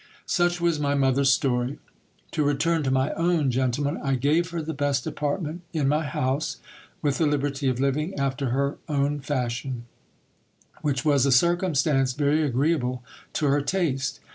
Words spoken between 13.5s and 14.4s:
taste.